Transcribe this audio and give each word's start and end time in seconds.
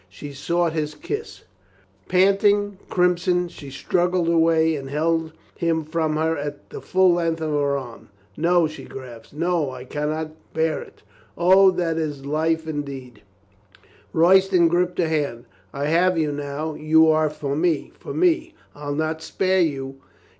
She 0.09 0.33
sought 0.33 0.73
his 0.73 0.95
kiss... 0.95 1.43
Panting, 2.07 2.79
crimson, 2.89 3.49
she 3.49 3.69
struggled 3.69 4.29
away 4.29 4.75
and 4.75 4.89
held 4.89 5.31
him 5.55 5.83
from 5.83 6.15
her 6.15 6.35
at 6.35 6.71
the 6.71 6.81
full 6.81 7.13
length 7.13 7.39
of 7.39 7.51
her 7.51 7.77
arm. 7.77 8.09
"No," 8.35 8.65
she 8.65 8.85
gasped. 8.85 9.31
"No, 9.31 9.69
I 9.69 9.83
can 9.85 10.09
not 10.09 10.31
bear 10.55 10.81
it. 10.81 11.03
O, 11.37 11.69
that 11.69 11.99
is 11.99 12.25
life 12.25 12.67
indeed." 12.67 13.21
COLONEL 13.21 13.51
STOW 14.11 14.19
WARNS 14.21 14.35
HIS 14.41 14.49
FRIEND 14.49 14.71
223 14.71 14.91
Royston 14.91 14.95
gripped 14.95 14.97
her 14.97 15.07
hand. 15.07 15.45
"I 15.71 15.85
have 15.95 16.17
you 16.17 16.31
now. 16.31 16.73
You 16.73 17.07
are 17.09 17.29
for 17.29 17.55
me, 17.55 17.91
for 17.99 18.15
me. 18.15 18.55
I'll 18.73 18.95
not 18.95 19.21
spare 19.21 19.61
you." 19.61 19.97